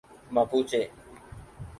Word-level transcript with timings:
Mapuche 0.33 0.81